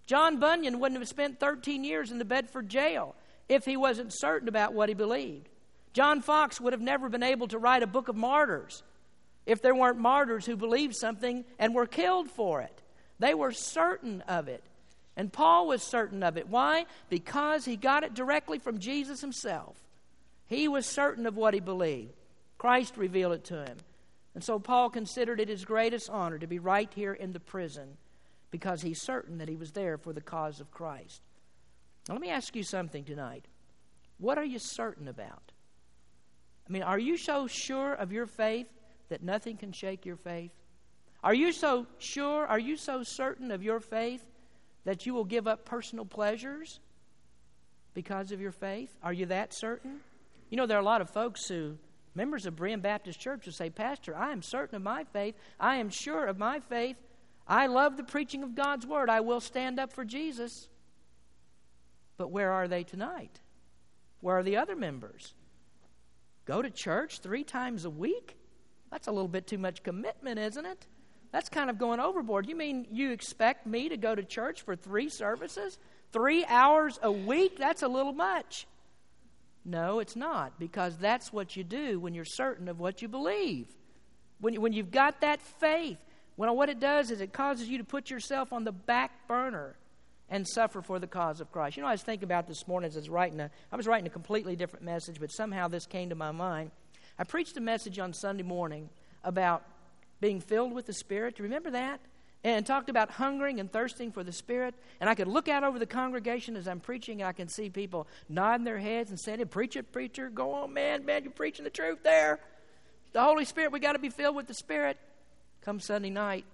[0.07, 3.15] John Bunyan wouldn't have spent 13 years in the Bedford jail
[3.49, 5.51] if he wasn't certain about what he believed.
[5.93, 8.83] John Foxe would have never been able to write a book of martyrs
[9.47, 12.83] if there weren't martyrs who believed something and were killed for it.
[13.19, 14.65] They were certain of it.
[15.17, 16.49] And Paul was certain of it.
[16.49, 16.87] Why?
[17.09, 19.77] Because he got it directly from Jesus himself.
[20.47, 22.15] He was certain of what he believed.
[22.59, 23.77] Christ revealed it to him.
[24.35, 27.97] And so Paul considered it his greatest honor to be right here in the prison
[28.51, 31.23] because he's certain that he was there for the cause of Christ.
[32.09, 33.45] Now, let me ask you something tonight.
[34.19, 35.53] What are you certain about?
[36.69, 38.69] I mean, are you so sure of your faith
[39.11, 40.53] that nothing can shake your faith?
[41.23, 44.25] Are you so sure, are you so certain of your faith
[44.85, 46.81] that you will give up personal pleasures
[47.93, 48.97] because of your faith?
[49.03, 50.01] Are you that certain?
[50.49, 51.77] You know, there are a lot of folks who,
[52.15, 55.35] members of Berean Baptist Church, will say, Pastor, I am certain of my faith.
[55.59, 56.97] I am sure of my faith.
[57.47, 59.11] I love the preaching of God's Word.
[59.11, 60.69] I will stand up for Jesus.
[62.17, 63.41] But where are they tonight?
[64.21, 65.35] Where are the other members?
[66.47, 68.37] Go to church three times a week?
[68.91, 70.87] That's a little bit too much commitment, isn't it?
[71.33, 72.49] That's kind of going overboard.
[72.49, 75.79] You mean you expect me to go to church for three services?
[76.13, 77.57] Three hours a week?
[77.59, 78.67] That's a little much.
[79.65, 83.67] No, it's not, because that's what you do when you're certain of what you believe.
[84.41, 85.99] When, when you've got that faith,
[86.37, 89.77] when what it does is it causes you to put yourself on the back burner
[90.31, 91.77] and suffer for the cause of Christ.
[91.77, 93.87] You know, I was thinking about this morning as I was writing a, I was
[93.87, 96.71] writing a completely different message, but somehow this came to my mind.
[97.21, 98.89] I preached a message on Sunday morning
[99.23, 99.63] about
[100.23, 101.37] being filled with the Spirit.
[101.37, 102.01] Do you remember that?
[102.43, 104.75] And talked about hungering and thirsting for the Spirit.
[105.03, 107.69] And I could look out over the congregation as I'm preaching, and I can see
[107.69, 110.31] people nodding their heads and saying, Preach it, preacher.
[110.31, 111.05] Go on, man.
[111.05, 112.41] Man, you're preaching the truth there.
[113.13, 114.97] The Holy Spirit, we got to be filled with the Spirit.
[115.61, 116.47] Come Sunday night,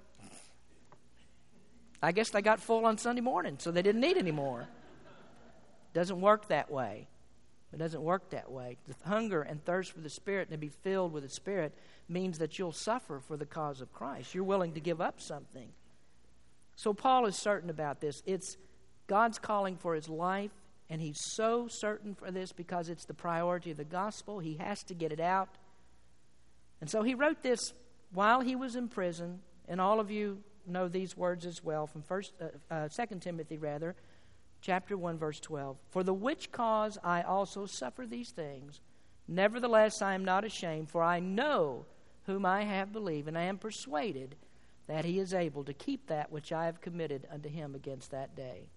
[2.02, 4.66] I guess they got full on Sunday morning, so they didn't need any more.
[5.94, 7.06] Doesn't work that way.
[7.72, 8.76] It doesn't work that way.
[8.86, 11.74] The hunger and thirst for the Spirit to be filled with the Spirit
[12.08, 14.34] means that you'll suffer for the cause of Christ.
[14.34, 15.68] You're willing to give up something.
[16.76, 18.22] So Paul is certain about this.
[18.24, 18.56] It's
[19.06, 20.52] God's calling for his life,
[20.88, 24.38] and he's so certain for this because it's the priority of the gospel.
[24.38, 25.48] He has to get it out.
[26.80, 27.72] And so he wrote this
[28.12, 32.02] while he was in prison, and all of you know these words as well from
[32.02, 33.94] first uh, uh, 2 Timothy rather
[34.60, 38.80] chapter 1 verse 12 for the which cause I also suffer these things.
[39.28, 41.86] Nevertheless I am not ashamed for I know
[42.24, 44.36] whom I have believed and I am persuaded
[44.86, 48.36] that he is able to keep that which I have committed unto him against that
[48.36, 48.68] day.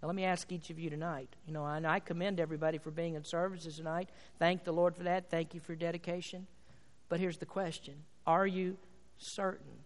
[0.00, 2.90] Now let me ask each of you tonight you know and I commend everybody for
[2.90, 4.10] being in services tonight.
[4.38, 5.30] Thank the Lord for that.
[5.30, 6.46] Thank you for your dedication.
[7.08, 7.94] But here's the question.
[8.26, 8.76] Are you
[9.18, 9.84] certain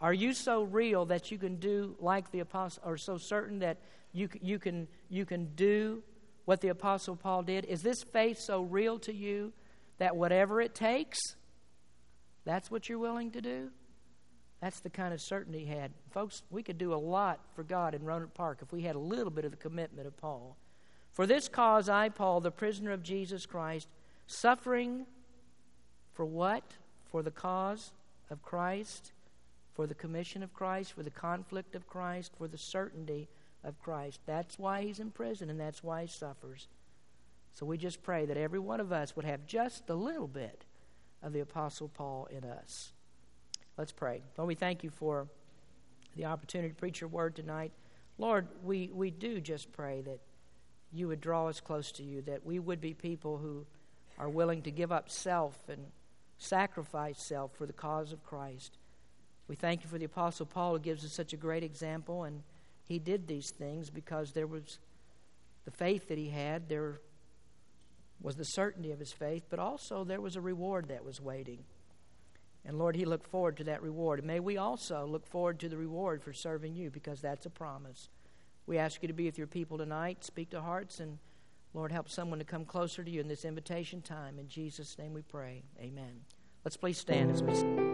[0.00, 3.78] are you so real that you can do like the apostle, or so certain that
[4.12, 6.02] you, you, can, you can do
[6.44, 7.64] what the apostle Paul did?
[7.64, 9.52] Is this faith so real to you
[9.98, 11.18] that whatever it takes,
[12.44, 13.70] that's what you're willing to do?
[14.60, 15.92] That's the kind of certainty he had.
[16.10, 19.00] Folks, we could do a lot for God in Rohnert Park if we had a
[19.00, 20.56] little bit of the commitment of Paul.
[21.12, 23.88] For this cause, I, Paul, the prisoner of Jesus Christ,
[24.26, 25.06] suffering
[26.12, 26.64] for what?
[27.10, 27.92] For the cause
[28.30, 29.12] of Christ
[29.76, 33.28] for the commission of Christ, for the conflict of Christ, for the certainty
[33.62, 34.20] of Christ.
[34.24, 36.66] That's why he's in prison and that's why he suffers.
[37.52, 40.64] So we just pray that every one of us would have just a little bit
[41.22, 42.92] of the Apostle Paul in us.
[43.76, 44.22] Let's pray.
[44.38, 45.28] Lord, we thank you for
[46.16, 47.72] the opportunity to preach your word tonight.
[48.16, 50.20] Lord, we, we do just pray that
[50.90, 53.66] you would draw us close to you, that we would be people who
[54.18, 55.86] are willing to give up self and
[56.38, 58.78] sacrifice self for the cause of Christ.
[59.48, 62.42] We thank you for the Apostle Paul who gives us such a great example, and
[62.84, 64.78] he did these things because there was
[65.64, 67.00] the faith that he had, there
[68.20, 71.64] was the certainty of his faith, but also there was a reward that was waiting.
[72.64, 74.18] And Lord, he looked forward to that reward.
[74.18, 77.50] And may we also look forward to the reward for serving you because that's a
[77.50, 78.08] promise.
[78.66, 81.18] We ask you to be with your people tonight, speak to hearts, and
[81.74, 84.38] Lord, help someone to come closer to you in this invitation time.
[84.40, 85.62] In Jesus' name we pray.
[85.78, 86.22] Amen.
[86.64, 87.85] Let's please stand as we.